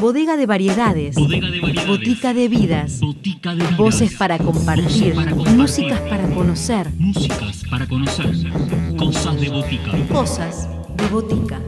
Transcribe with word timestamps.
Bodega 0.00 0.36
de 0.36 0.46
variedades. 0.46 1.16
Bodega 1.16 1.50
de 1.50 1.60
variedades. 1.60 1.88
Botica 1.88 2.34
de 2.34 2.48
vidas. 2.48 3.00
Botica 3.00 3.50
de 3.50 3.62
vidas. 3.62 3.76
Voces 3.76 4.14
para 4.14 4.38
compartir. 4.38 5.14
Voces 5.14 5.14
para 5.14 5.30
compartir. 5.32 5.56
Músicas 5.56 6.00
para 6.00 6.28
conocer. 6.28 6.90
Músicas 6.98 7.62
para 7.68 7.86
conocer. 7.86 8.26
Cosas 8.96 9.40
de 9.40 9.48
botica. 9.48 9.90
Cosas 10.08 10.68
de 10.96 11.08
botica. 11.08 11.60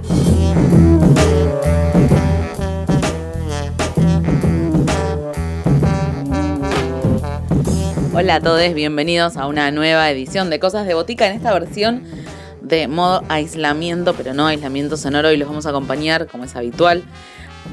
Hola 8.15 8.35
a 8.35 8.41
todos, 8.41 8.75
bienvenidos 8.75 9.37
a 9.37 9.47
una 9.47 9.71
nueva 9.71 10.11
edición 10.11 10.51
de 10.51 10.59
Cosas 10.59 10.87
de 10.89 10.95
Botica 10.95 11.29
en 11.29 11.37
esta 11.37 11.53
versión 11.53 12.03
de 12.69 12.89
modo 12.89 13.23
aislamiento, 13.29 14.15
pero 14.15 14.35
no 14.35 14.47
aislamiento 14.47 14.97
sonoro 14.97 15.33
y 15.33 15.37
los 15.37 15.49
vamos 15.49 15.67
a 15.67 15.71
acompañar 15.71 16.27
como 16.27 16.45
es 16.45 16.55
habitual 16.57 17.03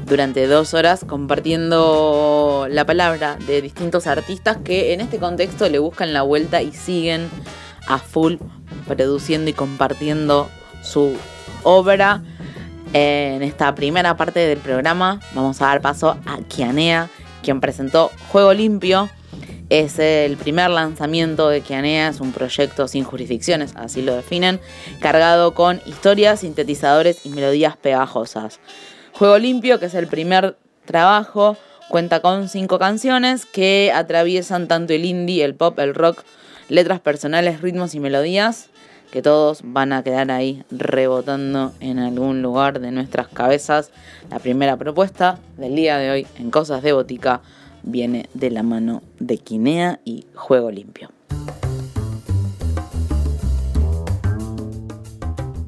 durante 0.06 0.46
dos 0.46 0.74
horas 0.74 1.04
compartiendo 1.06 2.66
la 2.70 2.84
palabra 2.84 3.36
de 3.46 3.62
distintos 3.62 4.06
artistas 4.06 4.58
que 4.62 4.92
en 4.92 5.00
este 5.00 5.18
contexto 5.18 5.68
le 5.68 5.78
buscan 5.78 6.12
la 6.12 6.22
vuelta 6.22 6.62
y 6.62 6.72
siguen 6.72 7.28
a 7.86 7.98
full 7.98 8.36
produciendo 8.86 9.50
y 9.50 9.52
compartiendo 9.52 10.48
su 10.82 11.16
obra. 11.62 12.22
En 12.92 13.42
esta 13.42 13.74
primera 13.74 14.16
parte 14.16 14.40
del 14.40 14.58
programa 14.58 15.20
vamos 15.34 15.60
a 15.60 15.66
dar 15.66 15.80
paso 15.80 16.16
a 16.26 16.38
Kianea, 16.48 17.08
quien 17.42 17.60
presentó 17.60 18.10
Juego 18.28 18.52
Limpio. 18.52 19.10
Es 19.68 19.98
el 19.98 20.36
primer 20.36 20.70
lanzamiento 20.70 21.48
de 21.48 21.60
Kianea, 21.60 22.08
es 22.08 22.20
un 22.20 22.30
proyecto 22.30 22.86
sin 22.86 23.02
jurisdicciones, 23.02 23.74
así 23.74 24.00
lo 24.00 24.14
definen, 24.14 24.60
cargado 25.00 25.54
con 25.54 25.80
historias, 25.86 26.40
sintetizadores 26.40 27.26
y 27.26 27.30
melodías 27.30 27.76
pegajosas. 27.76 28.60
Juego 29.10 29.38
Limpio, 29.38 29.80
que 29.80 29.86
es 29.86 29.94
el 29.94 30.06
primer 30.06 30.56
trabajo, 30.84 31.56
cuenta 31.88 32.20
con 32.20 32.48
cinco 32.48 32.78
canciones 32.78 33.44
que 33.44 33.90
atraviesan 33.92 34.68
tanto 34.68 34.92
el 34.92 35.04
indie, 35.04 35.44
el 35.44 35.56
pop, 35.56 35.76
el 35.80 35.96
rock, 35.96 36.22
letras 36.68 37.00
personales, 37.00 37.60
ritmos 37.60 37.96
y 37.96 37.98
melodías, 37.98 38.70
que 39.10 39.20
todos 39.20 39.62
van 39.64 39.92
a 39.92 40.04
quedar 40.04 40.30
ahí 40.30 40.62
rebotando 40.70 41.72
en 41.80 41.98
algún 41.98 42.40
lugar 42.40 42.78
de 42.78 42.92
nuestras 42.92 43.26
cabezas. 43.26 43.90
La 44.30 44.38
primera 44.38 44.76
propuesta 44.76 45.40
del 45.56 45.74
día 45.74 45.98
de 45.98 46.10
hoy 46.10 46.26
en 46.38 46.52
Cosas 46.52 46.84
de 46.84 46.92
Botica 46.92 47.40
viene 47.86 48.28
de 48.34 48.50
la 48.50 48.62
mano 48.62 49.02
de 49.18 49.38
Quinea 49.38 50.00
y 50.04 50.26
Juego 50.34 50.70
Limpio. 50.70 51.10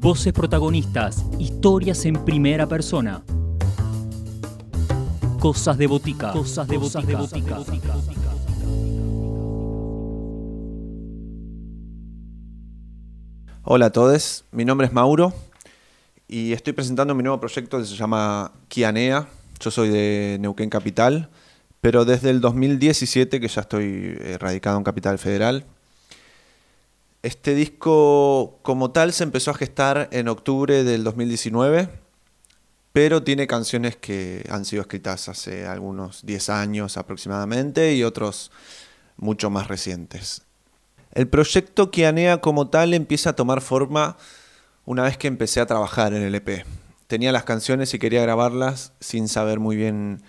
Voces 0.01 0.33
protagonistas. 0.33 1.25
Historias 1.39 2.05
en 2.05 2.25
primera 2.25 2.67
persona. 2.67 3.23
Cosas 5.39 5.79
de 5.79 5.87
botica. 5.87 6.33
Cosas 6.33 6.69
de 6.69 6.77
botica. 6.77 7.21
Hola 13.71 13.87
a 13.87 13.91
todos, 13.91 14.45
mi 14.51 14.65
nombre 14.65 14.87
es 14.87 14.93
Mauro 14.95 15.35
y 16.27 16.53
estoy 16.53 16.73
presentando 16.73 17.15
mi 17.15 17.23
nuevo 17.23 17.39
proyecto 17.39 17.79
que 17.79 17.85
se 17.85 17.95
llama 17.95 18.51
Kianea. 18.69 19.29
Yo 19.61 19.71
soy 19.71 19.91
de 19.91 20.39
Neuquén 20.41 20.71
Capital, 20.71 21.29
pero 21.81 22.05
desde 22.05 22.31
el 22.31 22.41
2017 22.41 23.41
que 23.41 23.49
ya 23.49 23.61
estoy 23.61 24.17
eh, 24.21 24.37
radicado 24.39 24.79
en 24.79 24.85
Capital 24.85 25.19
Federal. 25.19 25.65
Este 27.23 27.55
disco 27.55 28.59
como 28.63 28.91
tal 28.93 29.13
se 29.13 29.25
empezó 29.25 29.51
a 29.51 29.55
gestar 29.55 30.09
en 30.13 30.29
octubre 30.29 30.85
del 30.85 31.05
2019, 31.05 31.89
pero 32.93 33.23
tiene 33.23 33.47
canciones 33.47 33.97
que 33.97 34.45
han 34.51 34.65
sido 34.65 34.83
escritas 34.83 35.29
hace 35.29 35.67
algunos 35.67 36.25
10 36.25 36.49
años 36.51 36.97
aproximadamente 36.97 37.95
y 37.95 38.05
otros 38.05 38.51
mucho 39.17 39.51
más 39.51 39.69
recientes. 39.69 40.43
El 41.13 41.29
proyecto 41.29 41.91
Kianea 41.91 42.41
como 42.41 42.69
tal 42.69 42.95
empieza 42.95 43.31
a 43.31 43.37
tomar 43.37 43.61
forma 43.61 44.17
una 44.85 45.03
vez 45.03 45.19
que 45.19 45.27
empecé 45.27 45.61
a 45.61 45.67
trabajar 45.67 46.15
en 46.15 46.23
el 46.23 46.35
EP. 46.35 46.65
Tenía 47.09 47.33
las 47.33 47.45
canciones 47.45 47.93
y 47.95 47.99
quería 47.99 48.23
grabarlas 48.23 48.93
sin 49.01 49.29
saber 49.29 49.59
muy 49.59 49.77
bien 49.77 50.23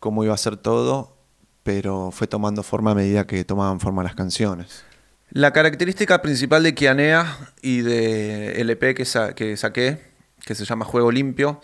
cómo 0.00 0.24
iba 0.24 0.34
a 0.34 0.38
ser 0.38 0.56
todo, 0.56 1.16
pero 1.62 2.10
fue 2.10 2.26
tomando 2.26 2.62
forma 2.62 2.92
a 2.92 2.94
medida 2.94 3.26
que 3.26 3.44
tomaban 3.44 3.80
forma 3.80 4.02
las 4.02 4.14
canciones. 4.14 4.84
La 5.30 5.52
característica 5.52 6.22
principal 6.22 6.62
de 6.62 6.74
Kianea 6.74 7.38
y 7.60 7.82
de 7.82 8.60
el 8.60 8.70
EP 8.70 8.94
que, 8.94 9.04
que 9.34 9.56
saqué, 9.56 10.00
que 10.44 10.54
se 10.54 10.64
llama 10.64 10.84
Juego 10.84 11.12
Limpio, 11.12 11.60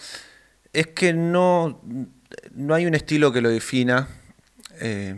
es 0.73 0.89
que 0.89 1.15
no, 1.15 1.81
no 2.53 2.75
hay 2.75 2.85
un 2.85 2.95
estilo 2.95 3.33
que 3.33 3.41
lo 3.41 3.49
defina. 3.49 4.09
Eh, 4.81 5.15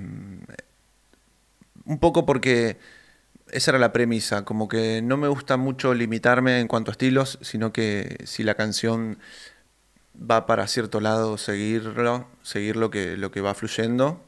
un 1.86 1.98
poco 1.98 2.26
porque 2.26 2.78
esa 3.50 3.70
era 3.70 3.78
la 3.78 3.92
premisa, 3.92 4.44
como 4.44 4.68
que 4.68 5.00
no 5.02 5.16
me 5.16 5.28
gusta 5.28 5.56
mucho 5.56 5.94
limitarme 5.94 6.60
en 6.60 6.68
cuanto 6.68 6.90
a 6.90 6.92
estilos, 6.92 7.38
sino 7.42 7.72
que 7.72 8.18
si 8.24 8.42
la 8.42 8.54
canción 8.54 9.18
va 10.18 10.46
para 10.46 10.66
cierto 10.66 11.00
lado, 11.00 11.38
seguirlo, 11.38 12.28
seguir 12.42 12.76
lo 12.76 12.90
que, 12.90 13.16
lo 13.16 13.30
que 13.30 13.40
va 13.40 13.54
fluyendo. 13.54 14.22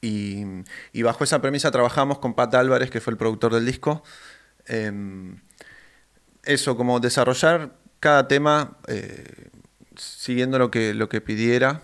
Y, 0.00 0.44
bajo 1.02 1.24
esa 1.24 1.40
premisa 1.40 1.70
trabajamos 1.70 2.18
con 2.18 2.34
Pat 2.34 2.54
Álvarez, 2.54 2.90
que 2.90 3.00
fue 3.00 3.12
el 3.12 3.16
productor 3.16 3.54
del 3.54 3.64
disco. 3.64 4.02
Eh, 4.66 4.92
eso, 6.44 6.76
como 6.76 7.00
desarrollar 7.00 7.76
cada 8.00 8.26
tema 8.26 8.78
eh, 8.88 9.50
siguiendo 9.96 10.58
lo 10.58 10.70
que, 10.70 10.94
lo 10.94 11.08
que 11.08 11.20
pidiera. 11.20 11.82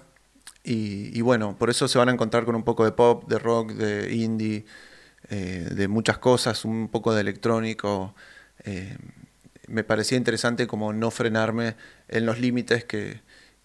Y, 0.65 1.23
bueno, 1.23 1.56
por 1.56 1.71
eso 1.71 1.89
se 1.89 1.97
van 1.97 2.11
a 2.11 2.12
encontrar 2.12 2.45
con 2.45 2.55
un 2.55 2.62
poco 2.62 2.85
de 2.85 2.93
pop, 2.93 3.27
de 3.27 3.39
rock, 3.39 3.73
de 3.73 4.15
indie, 4.15 4.67
eh, 5.31 5.67
de 5.71 5.89
muchas 5.89 6.19
cosas, 6.19 6.65
un 6.67 6.89
poco 6.89 7.15
de 7.15 7.23
electrónico. 7.23 8.15
Me 9.69 9.84
parecía 9.84 10.19
interesante 10.19 10.67
como 10.67 10.93
no 10.93 11.11
frenarme 11.11 11.77
en 12.09 12.27
los 12.27 12.41
límites 12.41 12.84
que, 12.84 13.21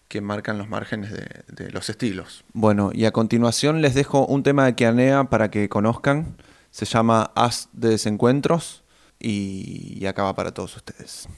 que 0.08 0.20
marcan 0.20 0.58
los 0.58 0.68
márgenes 0.68 1.12
de, 1.12 1.26
de, 1.48 1.70
los 1.70 1.88
estilos. 1.88 2.44
Bueno, 2.52 2.90
y 2.92 3.04
a 3.04 3.10
continuación 3.10 3.82
les 3.82 3.94
dejo 3.94 4.26
un 4.26 4.42
tema 4.42 4.66
de 4.66 4.74
Kianea 4.74 5.24
para 5.24 5.50
que 5.50 5.68
conozcan. 5.68 6.36
Se 6.70 6.84
llama 6.84 7.32
As 7.34 7.68
de 7.72 7.90
Desencuentros 7.90 8.84
y 9.18 10.04
acaba 10.06 10.34
para 10.34 10.52
todos 10.52 10.76
ustedes. 10.76 11.28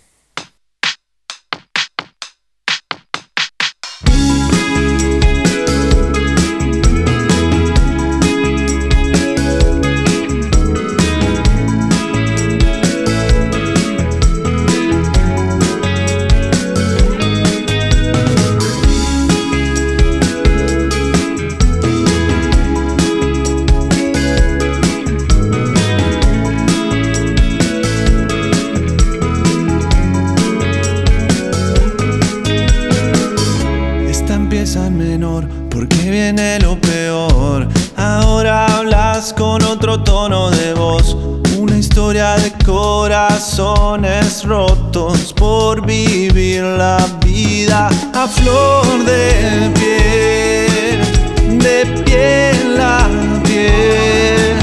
Por 45.37 45.85
vivir 45.85 46.63
la 46.63 47.07
vida 47.25 47.89
a 48.15 48.27
flor 48.27 49.05
de 49.05 49.71
piel, 49.75 51.59
de 51.59 52.03
piel 52.05 52.81
a 52.81 53.09
piel. 53.45 54.57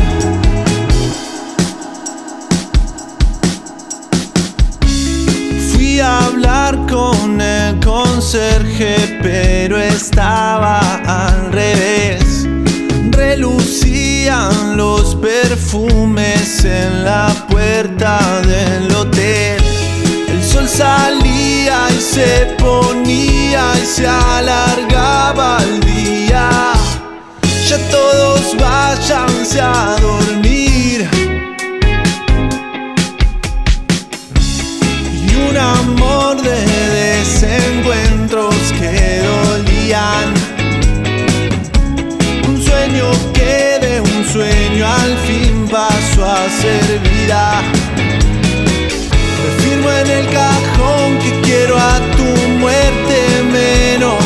Fui 5.71 5.99
a 5.99 6.25
hablar 6.25 6.77
con 6.87 7.39
el 7.39 7.79
conserje, 7.79 9.19
pero 9.21 9.77
estaba 9.77 10.79
al 11.05 11.51
revés. 11.51 12.47
Relucían 13.11 14.77
los 14.77 15.15
perfumes 15.15 16.65
en 16.65 17.03
la 17.03 17.33
puerta 17.49 18.41
del 18.41 18.91
hotel 18.95 19.62
salía 20.73 21.87
y 21.95 22.01
se 22.01 22.55
ponía 22.57 23.63
y 23.81 23.85
se 23.85 24.07
alargaba 24.07 25.59
el 25.63 25.79
día. 25.81 26.73
Ya 27.67 27.77
todos 27.89 28.55
váyanse 28.57 29.61
a 29.61 29.95
dormir. 30.01 31.07
Y 35.27 35.35
un 35.49 35.57
amor 35.57 36.41
de 36.41 36.57
desencuentros 37.03 38.55
que 38.79 39.21
dolían. 39.29 40.33
Un 42.47 42.61
sueño 42.61 43.11
que 43.33 43.79
de 43.85 44.01
un 44.01 44.25
sueño 44.25 44.87
al 44.87 45.17
fin 45.27 45.67
pasó 45.69 46.25
a 46.25 46.49
ser 46.61 46.99
vida. 46.99 47.61
Me 49.43 49.49
firmo 49.61 49.91
en 49.91 50.09
el 50.09 50.25
cajón 50.29 51.19
que 51.19 51.41
quiero 51.41 51.77
a 51.77 51.99
tu 52.15 52.23
muerte 52.59 53.43
menos. 53.51 54.22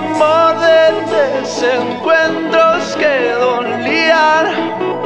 Amor 0.00 0.58
de 0.60 0.80
desencuentros 1.42 2.96
que 2.96 3.32
dolían. 3.38 4.99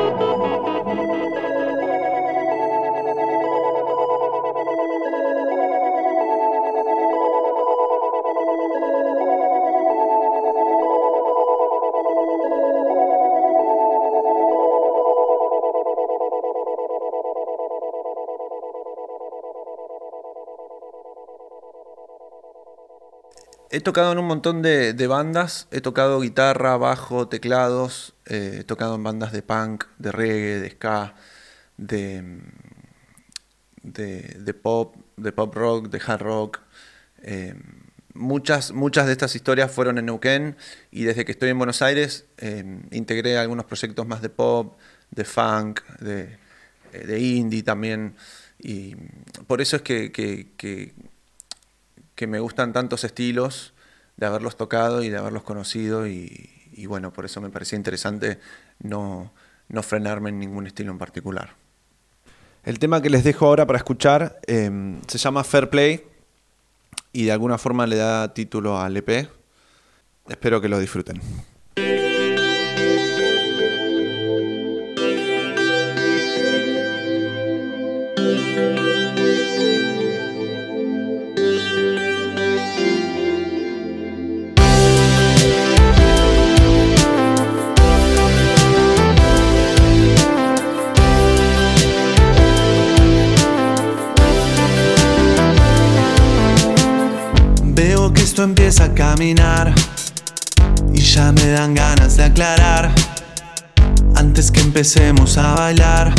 He 23.75 23.81
tocado 23.81 24.13
en 24.13 24.19
un 24.19 24.27
montón 24.27 24.63
de, 24.63 25.07
bandas, 25.09 25.67
he 25.73 25.81
tocado 25.81 26.21
guitarra, 26.21 26.77
bajo, 26.77 27.27
teclados, 27.27 28.15
eh, 28.25 28.59
he 28.61 28.63
tocado 28.63 28.95
en 28.95 29.03
bandas 29.03 29.33
de 29.33 29.43
punk, 29.43 29.87
de 29.99 30.13
reggae, 30.13 30.61
de 30.61 30.71
ska, 30.71 31.17
de, 31.77 32.41
de, 33.83 34.55
pop, 34.55 34.95
de 35.17 35.33
pop 35.33 35.53
rock, 35.53 35.89
de 35.89 36.01
hard 36.07 36.23
rock. 36.23 36.61
Eh, 37.23 37.57
muchas, 38.15 38.71
muchas 38.71 39.07
de 39.07 39.13
estas 39.13 39.35
historias 39.35 39.73
fueron 39.73 39.99
en 39.99 40.07
Neuquén 40.07 40.57
y 40.93 41.03
desde 41.03 41.25
que 41.25 41.33
estoy 41.33 41.51
en 41.51 41.59
Buenos 41.59 41.83
Aires 41.83 42.27
eh, 42.39 42.81
integré 42.93 43.39
algunos 43.39 43.65
proyectos 43.65 44.07
más 44.07 44.23
de 44.23 44.29
pop, 44.29 44.79
de 45.11 45.25
funk, 45.25 45.81
de, 45.99 46.39
de 46.93 47.19
indie 47.19 47.65
también. 47.65 48.15
Y 48.57 48.95
por 49.49 49.61
eso 49.61 49.75
es 49.75 49.83
que- 49.83 50.13
que 52.15 52.27
me 52.27 52.41
gustan 52.41 52.73
tantos 52.73 53.05
estilos, 53.05 53.75
de 54.17 54.27
haberlos 54.27 54.57
tocado 54.57 55.03
y 55.03 55.09
de 55.09 55.19
haberlos 55.19 55.43
conocido 55.43 56.07
y, 56.07 56.51
bueno, 56.87 57.13
por 57.13 57.25
eso 57.25 57.41
me 57.41 57.51
parecía 57.51 57.77
interesante 57.77 58.39
no, 58.81 59.33
no 59.69 59.83
frenarme 59.83 60.31
en 60.31 60.39
ningún 60.39 60.67
estilo 60.67 60.93
en 60.93 60.99
particular. 60.99 61.55
El 62.65 62.79
tema 62.79 63.03
que 63.03 63.11
les 63.11 63.25
dejo 63.25 63.47
ahora 63.47 63.67
para 63.67 63.77
escuchar 63.77 64.41
eh, 64.47 64.99
se 65.07 65.19
llama 65.19 65.45
Fair 65.45 65.69
Play 65.69 66.05
y 67.13 67.25
de 67.25 67.33
alguna 67.33 67.59
forma 67.59 67.87
le 67.87 67.97
da 67.97 68.33
título 68.33 68.81
al 68.81 68.97
EP. 68.97 69.29
Espero 70.29 70.61
que 70.61 70.69
lo 70.69 70.79
disfruten. 70.79 71.21
Empieza 98.65 98.85
a 98.85 98.95
caminar 98.95 99.75
y 100.95 100.99
ya 100.99 101.33
me 101.33 101.49
dan 101.49 101.75
ganas 101.75 102.17
de 102.17 102.25
aclarar 102.25 102.91
antes 104.17 104.51
que 104.51 104.61
empecemos 104.61 105.37
a 105.37 105.53
bailar 105.53 106.15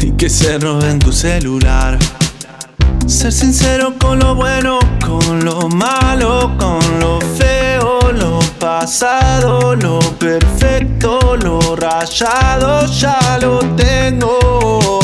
y 0.00 0.12
que 0.12 0.30
se 0.30 0.58
roben 0.58 0.98
tu 0.98 1.12
celular. 1.12 1.98
Ser 3.06 3.30
sincero 3.30 3.92
con 3.98 4.20
lo 4.20 4.36
bueno, 4.36 4.78
con 5.04 5.44
lo 5.44 5.68
malo, 5.68 6.56
con 6.56 6.80
lo 6.98 7.20
feo, 7.36 8.10
lo 8.10 8.38
pasado, 8.58 9.76
lo 9.76 9.98
perfecto, 10.18 11.36
lo 11.36 11.76
rayado, 11.76 12.86
ya 12.86 13.38
lo 13.38 13.58
tengo. 13.76 14.98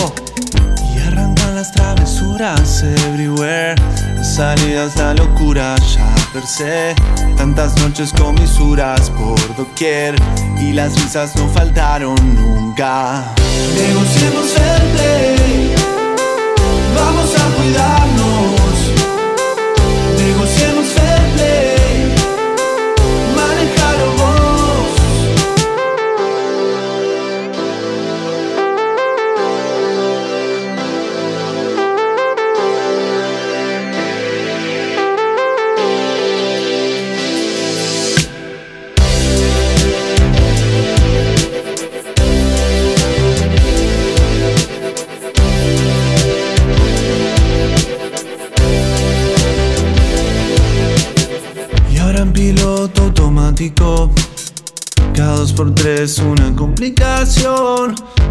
Y 0.94 1.06
arrancan 1.06 1.54
las 1.54 1.70
travesuras 1.70 2.82
everywhere. 2.82 3.93
Salidas 4.34 4.96
la 4.96 5.14
locura 5.14 5.76
ya 5.76 6.12
per 6.32 6.44
se. 6.44 6.96
Tantas 7.36 7.76
noches 7.76 8.12
con 8.12 8.34
misuras 8.34 9.08
por 9.10 9.38
doquier. 9.54 10.16
Y 10.58 10.72
las 10.72 11.00
risas 11.00 11.36
no 11.36 11.48
faltaron 11.50 12.16
nunca. 12.34 13.32
Negociemos 13.76 14.46
fair 14.48 14.82
play. 14.92 15.74
Vamos 16.96 17.30
a 17.36 17.44
cuidarnos. 17.54 18.74
Negociemos 20.18 20.73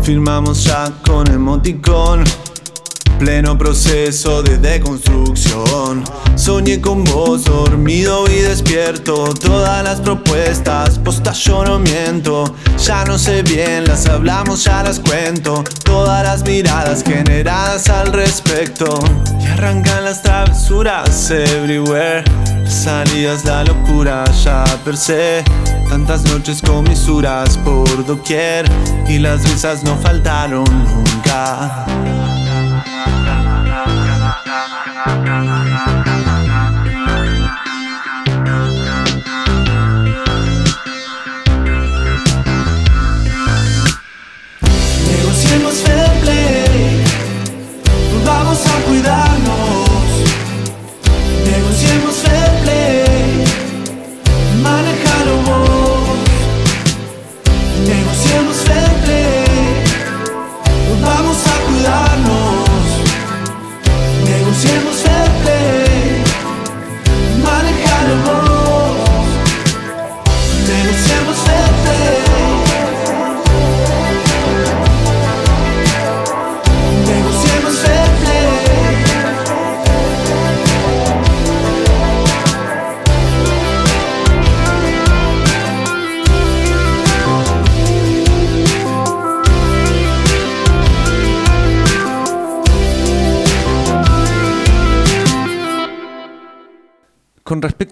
Firmamos 0.04 0.66
ya 0.66 0.92
con 1.06 1.26
emoticón. 1.32 2.26
Pleno 3.20 3.58
proceso 3.58 4.44
de 4.44 4.58
deconstrucción. 4.58 6.04
Soñé 6.36 6.82
con 6.82 7.06
vos, 7.06 7.46
dormido 7.46 8.26
y 8.30 8.42
despierto. 8.42 9.34
Todas 9.34 9.82
las 9.82 10.02
propuestas, 10.02 11.00
postas 11.00 11.38
yo 11.46 11.64
no 11.64 11.80
miento. 11.80 12.54
Ya 12.86 13.06
no 13.06 13.18
sé 13.18 13.44
bien, 13.44 13.86
las 13.86 14.06
hablamos, 14.08 14.66
ya 14.66 14.84
las 14.84 15.00
cuento. 15.00 15.64
Todas 15.86 16.22
las 16.24 16.44
miradas 16.44 17.02
generadas 17.02 17.90
al 17.90 18.12
respecto. 18.12 19.00
Y 19.40 19.46
arrancan 19.46 20.04
las 20.04 20.22
travesuras 20.22 21.32
everywhere. 21.32 22.26
Salidas 22.68 23.46
la 23.46 23.64
locura 23.64 24.26
ya 24.44 24.66
per 24.84 24.98
se. 24.98 25.46
Tantas 25.94 26.24
noches 26.24 26.60
con 26.60 26.86
misuras 26.86 27.56
por 27.60 28.04
doquier. 28.04 28.66
Y 29.08 29.20
las 29.20 29.44
risas 29.44 29.84
no 29.84 29.96
faltaron 29.96 30.64
nunca. 30.64 31.86
Negociemos 45.06 45.76
fair 45.76 46.22
play, 46.22 47.04
vamos 48.26 48.66
a 48.66 48.82
cuidarnos. 48.88 49.33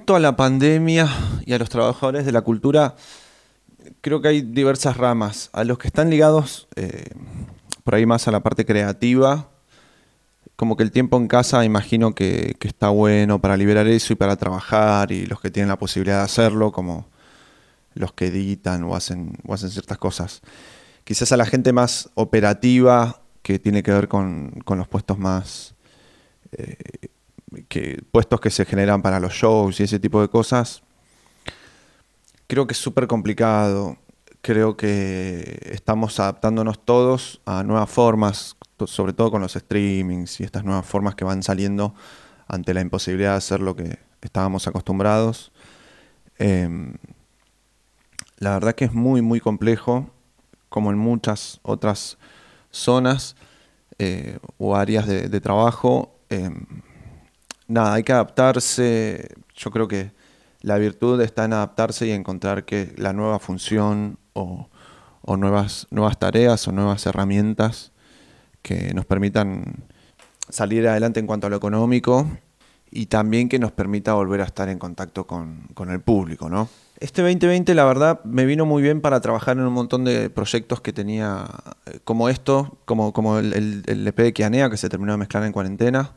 Respecto 0.02 0.16
a 0.16 0.20
la 0.20 0.36
pandemia 0.36 1.08
y 1.46 1.54
a 1.54 1.60
los 1.60 1.70
trabajadores 1.70 2.26
de 2.26 2.32
la 2.32 2.42
cultura, 2.42 2.96
creo 4.02 4.20
que 4.20 4.30
hay 4.30 4.42
diversas 4.42 4.98
ramas. 4.98 5.52
A 5.54 5.64
los 5.64 5.78
que 5.78 5.90
están 5.90 6.10
ligados 6.10 6.68
eh, 6.76 7.04
por 7.84 7.94
ahí 7.94 8.08
más 8.08 8.28
a 8.28 8.32
la 8.32 8.40
parte 8.40 8.66
creativa, 8.66 9.52
como 10.56 10.76
que 10.76 10.82
el 10.82 10.90
tiempo 10.90 11.18
en 11.18 11.28
casa 11.28 11.64
imagino 11.66 12.16
que, 12.16 12.58
está 12.62 12.90
bueno 12.90 13.40
para 13.40 13.56
liberar 13.58 13.86
eso 13.86 14.14
y 14.14 14.16
para 14.16 14.38
trabajar, 14.38 15.12
y 15.12 15.28
los 15.28 15.40
que 15.40 15.52
tienen 15.52 15.70
la 15.70 15.78
posibilidad 15.78 16.18
de 16.18 16.24
hacerlo, 16.24 16.72
como 16.72 17.08
los 17.94 18.12
que 18.12 18.28
editan 18.28 18.84
o 18.86 18.96
hacen, 18.96 19.38
ciertas 19.56 20.00
cosas. 20.00 20.42
Quizás 21.04 21.32
a 21.32 21.38
la 21.38 21.46
gente 21.46 21.74
más 21.74 22.10
operativa, 22.16 23.22
que 23.44 23.60
tiene 23.60 23.84
que 23.84 23.92
ver 23.92 24.08
con, 24.08 24.50
con 24.66 24.80
los 24.80 24.88
puestos 24.88 25.20
más 25.20 25.76
eh, 26.54 26.76
que, 27.68 28.04
puestos 28.12 28.40
que 28.40 28.50
se 28.50 28.66
generan 28.66 29.02
para 29.02 29.20
los 29.20 29.34
shows 29.34 29.80
y 29.80 29.84
ese 29.84 30.00
tipo 30.00 30.22
de 30.22 30.30
cosas, 30.30 30.84
creo 32.48 32.68
que 32.68 32.74
es 32.74 32.78
súper 32.78 33.08
complicado. 33.08 33.98
Creo 34.42 34.76
que 34.76 35.70
estamos 35.72 36.20
adaptándonos 36.20 36.84
todos 36.84 37.42
a 37.46 37.64
nuevas 37.64 37.90
formas, 37.90 38.58
sobre 38.86 39.14
todo 39.14 39.30
con 39.30 39.42
los 39.42 39.54
streamings 39.54 40.40
y 40.40 40.44
estas 40.44 40.64
nuevas 40.64 40.86
formas 40.86 41.14
que 41.16 41.24
van 41.24 41.44
saliendo 41.44 41.94
ante 42.48 42.74
la 42.74 42.82
imposibilidad 42.82 43.32
de 43.32 43.38
hacer 43.38 43.60
lo 43.60 43.76
que 43.76 44.00
estábamos 44.22 44.68
acostumbrados. 44.68 45.52
Em, 46.40 46.96
la 48.38 48.54
verdad 48.54 48.74
que 48.74 48.86
es 48.86 48.94
muy, 48.94 49.22
muy 49.22 49.40
complejo, 49.40 50.10
como 50.70 50.92
en 50.92 50.98
muchas 50.98 51.60
otras 51.62 52.18
zonas 52.72 53.36
eh, 54.00 54.40
o 54.58 54.76
áreas 54.76 55.06
de, 55.06 55.30
de 55.30 55.42
trabajo. 55.42 56.16
em, 56.30 56.66
nada, 57.68 57.94
hay 57.94 58.04
que 58.04 58.14
adaptarse. 58.14 59.30
Yo 59.56 59.72
creo 59.72 59.88
que 59.88 60.12
la 60.62 60.78
virtud 60.78 61.20
está 61.22 61.46
en 61.46 61.54
adaptarse 61.54 62.08
y 62.08 62.12
encontrar 62.12 62.66
que 62.66 62.94
la 62.98 63.14
nueva 63.14 63.40
función 63.40 64.18
o, 64.34 64.68
nuevas, 65.38 65.88
nuevas 65.90 66.20
tareas 66.20 66.68
o 66.68 66.72
nuevas 66.72 67.06
herramientas 67.06 67.92
que 68.62 68.94
nos 68.94 69.06
permitan 69.06 69.84
salir 70.50 70.88
adelante 70.88 71.20
en 71.20 71.28
cuanto 71.28 71.48
a 71.48 71.50
lo 71.50 71.56
económico 71.56 72.28
y 72.92 73.08
también 73.08 73.50
que 73.50 73.58
nos 73.58 73.72
permita 73.72 74.14
volver 74.14 74.42
a 74.42 74.46
estar 74.46 74.70
en 74.70 74.78
contacto 74.78 75.26
con, 75.26 75.68
con 75.74 75.90
el 75.90 76.02
público, 76.02 76.50
¿no? 76.50 76.70
Este 77.00 77.24
2020, 77.24 77.74
la 77.74 77.86
verdad, 77.86 78.24
me 78.26 78.46
vino 78.46 78.68
muy 78.68 78.84
bien 78.84 79.02
para 79.02 79.22
trabajar 79.22 79.58
en 79.58 79.64
un 79.64 79.74
montón 79.74 80.04
de 80.04 80.30
proyectos 80.30 80.82
que 80.82 80.94
tenía, 80.94 81.48
eh, 81.88 82.00
como 82.04 82.30
esto, 82.30 82.78
como, 82.86 83.12
como 83.12 83.40
el, 83.40 83.84
el, 83.88 84.08
EP 84.08 84.18
de 84.18 84.34
Kianea, 84.34 84.70
que 84.70 84.78
se 84.78 84.88
terminó 84.88 85.14
de 85.14 85.18
mezclar 85.18 85.44
en 85.44 85.52
cuarentena. 85.52 86.12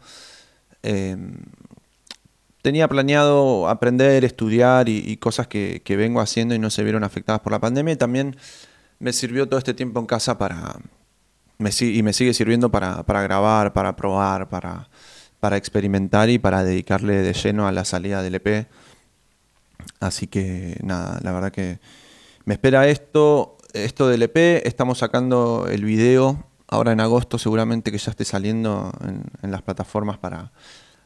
Eh, 0.85 1.17
tenía 2.61 2.87
planeado 2.88 3.69
aprender, 3.69 4.25
estudiar 4.25 4.88
y, 4.88 5.17
cosas 5.17 5.49
que, 5.49 5.83
vengo 5.88 6.21
haciendo 6.21 6.55
y 6.55 6.59
no 6.59 6.71
se 6.71 6.85
vieron 6.85 7.03
afectadas 7.03 7.41
por 7.41 7.53
la 7.53 7.59
pandemia. 7.59 7.97
También 7.97 8.37
me 8.99 9.12
sirvió 9.12 9.49
todo 9.49 9.59
este 9.59 9.75
tiempo 9.75 9.99
en 9.99 10.07
casa 10.07 10.38
para, 10.38 10.76
y 11.59 12.03
me 12.03 12.12
sigue 12.12 12.35
sirviendo 12.35 12.71
para, 12.71 13.03
para 13.03 13.23
grabar, 13.23 13.73
para 13.73 13.97
probar, 13.97 14.49
para, 14.49 14.88
para 15.41 15.57
experimentar 15.57 16.29
y 16.29 16.38
para 16.38 16.64
dedicarle 16.64 17.23
de 17.23 17.33
lleno 17.33 17.67
a 17.67 17.73
la 17.73 17.85
salida 17.85 18.23
del 18.23 18.37
EP. 18.37 18.67
Así 20.00 20.26
que 20.26 20.79
nada, 20.83 21.19
la 21.23 21.33
verdad 21.33 21.50
que 21.50 21.81
me 22.45 22.55
espera 22.55 22.88
esto, 22.88 23.57
esto 23.73 24.09
del 24.09 24.23
EP. 24.23 24.67
Estamos 24.67 24.99
sacando 24.99 25.67
el 25.71 25.85
video 25.85 26.47
ahora 26.75 26.93
en 26.93 27.00
agosto, 27.00 27.38
seguramente 27.38 27.90
que 27.90 27.99
ya 27.99 28.11
esté 28.11 28.25
saliendo 28.25 28.93
en, 29.43 29.50
las 29.50 29.62
plataformas 29.62 30.19
para, 30.19 30.52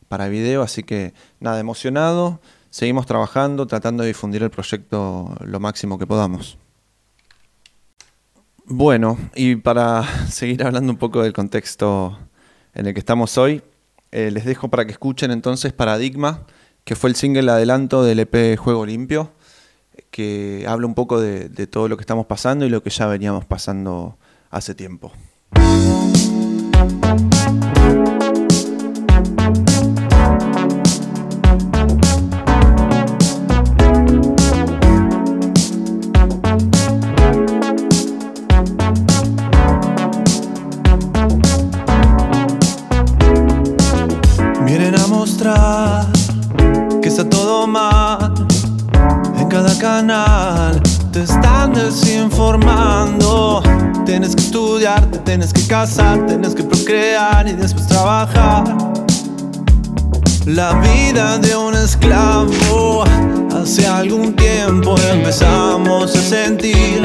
para 0.08 0.28
video. 0.28 0.62
Así 0.62 0.82
que 0.82 1.14
nada, 1.40 1.60
emocionado. 1.60 2.40
Seguimos 2.70 3.06
trabajando, 3.06 3.66
tratando 3.66 4.02
de 4.02 4.08
difundir 4.08 4.42
el 4.42 4.50
proyecto 4.50 5.34
lo 5.40 5.60
máximo 5.60 5.98
que 5.98 6.06
podamos. 6.06 6.58
Bueno, 8.64 9.18
y 9.34 9.56
para 9.56 10.04
seguir 10.28 10.62
hablando 10.64 10.92
un 10.92 10.98
poco 10.98 11.22
del 11.22 11.32
contexto 11.32 12.18
en 12.74 12.86
el 12.86 12.94
que 12.94 13.00
estamos 13.00 13.38
hoy, 13.38 13.62
eh, 14.10 14.30
les 14.30 14.44
dejo 14.44 14.68
para 14.68 14.84
que 14.84 14.92
escuchen 14.92 15.30
entonces 15.30 15.72
Paradigma, 15.72 16.44
que 16.84 16.96
fue 16.96 17.10
el 17.10 17.16
single 17.16 17.50
adelanto 17.50 18.02
del 18.02 18.20
EP 18.20 18.56
Juego 18.58 18.86
Limpio, 18.86 19.32
que 20.10 20.64
habla 20.66 20.86
un 20.86 20.94
poco 20.94 21.20
de 21.20 21.66
todo 21.66 21.88
lo 21.88 21.96
que 21.96 22.02
estamos 22.02 22.26
pasando 22.26 22.64
y 22.64 22.70
lo 22.70 22.82
que 22.82 22.90
ya 22.90 23.06
veníamos 23.06 23.44
pasando 23.44 24.16
hace 24.50 24.74
tiempo. 24.74 25.12
Vienen 44.64 44.94
a 44.96 45.06
mostrar 45.06 46.06
que 47.00 47.08
está 47.08 47.28
todo 47.28 47.66
mal 47.66 48.34
en 49.38 49.48
cada 49.48 49.76
canal. 49.78 50.80
Te 51.12 51.22
están 51.22 51.72
desinformando. 51.72 53.67
Tienes 54.08 54.34
que 54.34 54.40
estudiar, 54.40 55.04
te 55.10 55.18
tienes 55.18 55.52
que 55.52 55.60
casar, 55.66 56.24
tienes 56.26 56.54
que 56.54 56.62
procrear 56.62 57.46
y 57.46 57.52
después 57.52 57.86
trabajar. 57.88 58.64
La 60.46 60.72
vida 60.80 61.36
de 61.36 61.54
un 61.54 61.74
esclavo. 61.74 63.04
Hace 63.54 63.86
algún 63.86 64.34
tiempo 64.34 64.94
empezamos 65.12 66.16
a 66.16 66.22
sentir 66.22 67.02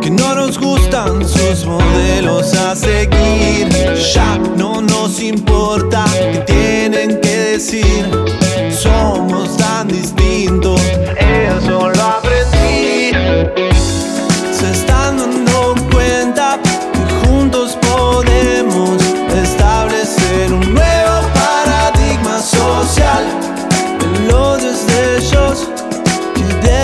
que 0.00 0.10
no 0.10 0.34
nos 0.34 0.58
gustan 0.58 1.22
sus 1.28 1.66
modelos 1.66 2.54
a 2.54 2.74
seguir. 2.74 3.68
Ya 4.14 4.38
no 4.56 4.80
nos 4.80 5.20
importa 5.20 6.06
que 6.32 6.38
tienen 6.46 7.20
que 7.20 7.36
decir. 7.36 8.08
Somos 8.70 9.54
tan 9.58 9.88
distintos 9.88 10.25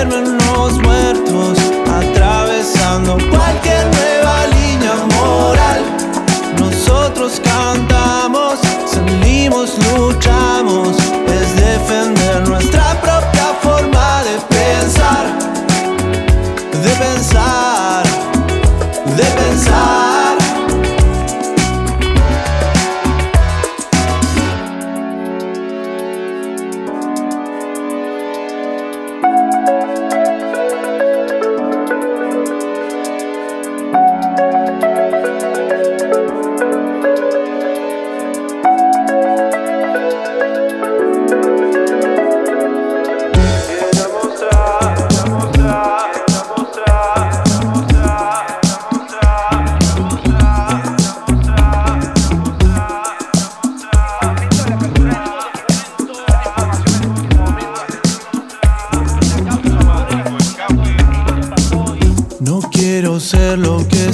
duermen 0.05 0.37
los 0.39 0.79
muertos, 0.81 1.59
atravesando 1.87 3.17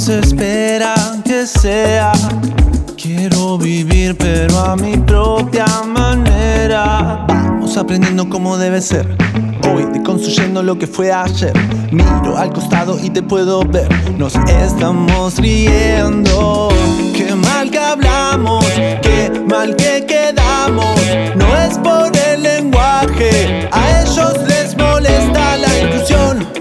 espera 0.08 0.94
que 1.24 1.46
sea. 1.46 2.12
Quiero 2.96 3.58
vivir 3.58 4.16
pero 4.16 4.58
a 4.58 4.76
mi 4.76 4.96
propia 4.96 5.66
manera. 5.86 7.26
Vamos 7.28 7.76
aprendiendo 7.76 8.28
cómo 8.28 8.56
debe 8.56 8.80
ser. 8.80 9.16
Hoy 9.70 9.84
deconstruyendo 9.92 10.62
lo 10.62 10.78
que 10.78 10.86
fue 10.86 11.12
ayer. 11.12 11.52
Miro 11.92 12.36
al 12.36 12.52
costado 12.52 12.98
y 12.98 13.10
te 13.10 13.22
puedo 13.22 13.62
ver. 13.64 13.88
Nos 14.16 14.34
estamos 14.34 15.36
riendo. 15.36 16.70
Qué 17.14 17.34
mal 17.34 17.70
que 17.70 17.78
hablamos, 17.78 18.64
qué 19.02 19.30
mal 19.46 19.76
que 19.76 20.06
quedamos. 20.06 20.98
No 21.36 21.56
es 21.56 21.78
por 21.78 22.10
el 22.16 22.42
lenguaje, 22.42 23.68
a 23.70 24.02
ellos 24.02 24.34
les 24.46 24.76
molesta 24.76 25.56
la 25.56 25.78
inclusión 25.80 26.57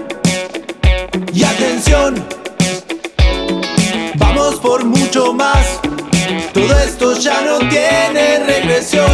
Todo 6.52 6.78
esto 6.78 7.18
ya 7.18 7.40
no 7.42 7.58
tiene 7.68 8.44
regresión. 8.46 9.10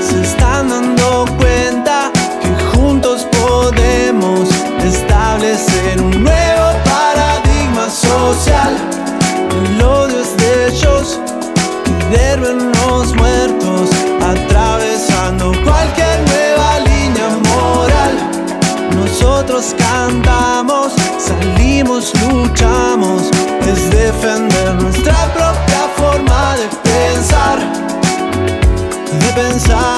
Se 0.00 0.20
están 0.22 0.68
dando 0.68 1.26
cuenta 1.38 2.10
que 2.40 2.64
juntos 2.76 3.26
podemos 3.40 4.48
establecer 4.84 6.00
un 6.00 6.22
nuevo 6.22 6.72
paradigma 6.84 7.88
social. 7.90 8.76
El 9.64 9.82
odio 9.82 10.20
es 10.20 10.36
de 10.36 10.68
ellos 10.68 11.20
duermen 12.12 12.72
los 12.72 13.14
muertos, 13.14 13.90
atravesando 14.20 15.52
cualquier 15.64 16.20
nueva 16.26 16.80
línea 16.80 17.28
moral. 17.48 18.14
Nosotros 18.94 19.74
cantamos, 19.78 20.92
salimos, 21.18 22.12
luchamos, 22.22 23.30
pensar, 29.34 29.91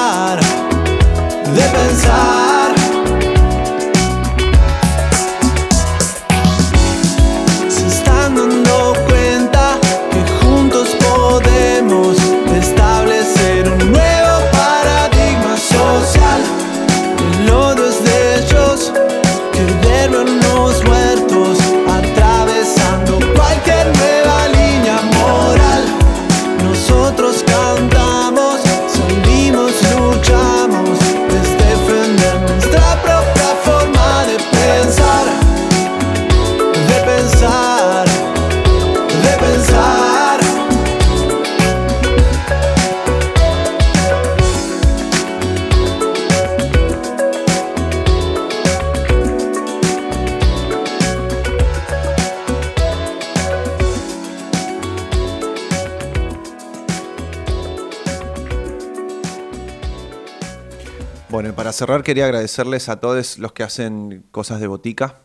cerrar 61.75 62.03
quería 62.03 62.25
agradecerles 62.25 62.89
a 62.89 62.99
todos 62.99 63.37
los 63.37 63.51
que 63.53 63.63
hacen 63.63 64.25
cosas 64.31 64.59
de 64.59 64.67
botica, 64.67 65.19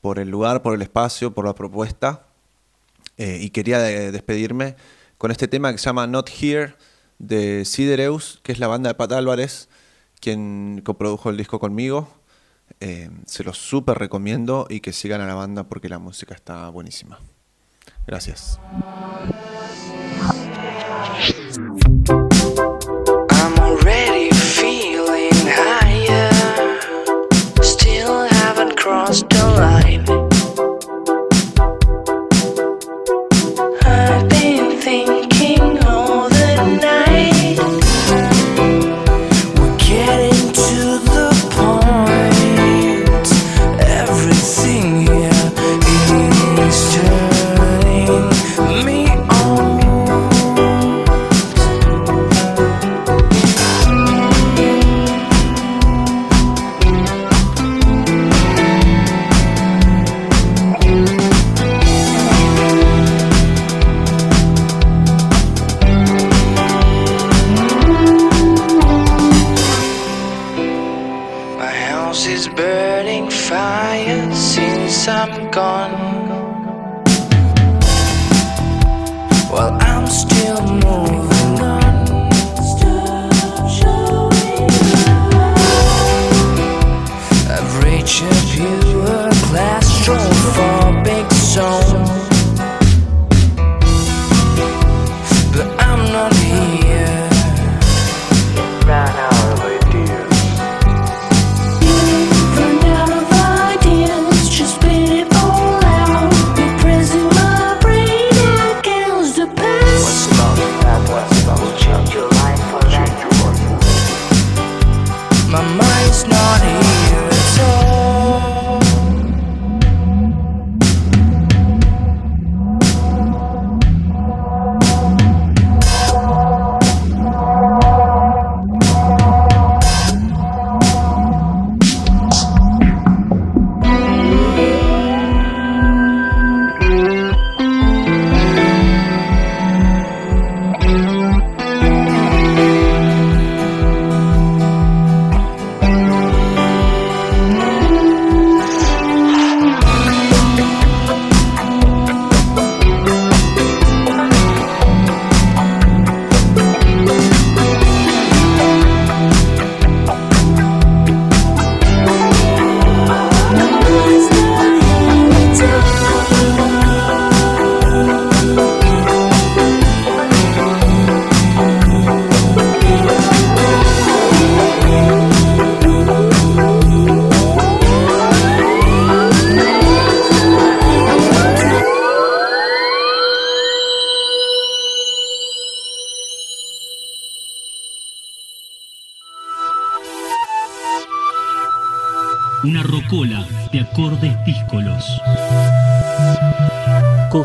por 0.00 0.18
el 0.18 0.28
lugar, 0.28 0.62
por 0.62 0.74
el 0.74 0.82
espacio, 0.82 1.32
por 1.32 1.44
la 1.44 1.54
propuesta. 1.54 2.26
Eh, 3.18 3.38
y 3.40 3.50
quería 3.50 3.78
despedirme 3.78 4.76
con 5.18 5.30
este 5.30 5.48
tema 5.48 5.72
que 5.72 5.78
se 5.78 5.84
llama 5.84 6.06
Not 6.06 6.30
Here 6.30 6.74
de 7.18 7.64
Sidereus, 7.64 8.40
que 8.42 8.52
es 8.52 8.58
la 8.58 8.66
banda 8.66 8.88
de 8.88 8.94
Pat 8.94 9.12
Álvarez, 9.12 9.68
quien 10.20 10.82
coprodujo 10.84 11.30
el 11.30 11.36
disco 11.36 11.58
conmigo. 11.58 12.08
Eh, 12.80 13.10
se 13.26 13.44
los 13.44 13.58
súper 13.58 13.98
recomiendo 13.98 14.66
y 14.68 14.80
que 14.80 14.92
sigan 14.92 15.20
a 15.20 15.26
la 15.26 15.34
banda 15.34 15.64
porque 15.64 15.88
la 15.88 15.98
música 15.98 16.34
está 16.34 16.68
buenísima. 16.70 17.20
Gracias. 18.06 18.58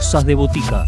Cosas 0.07 0.23
de 0.23 0.35
Botica. 0.35 0.87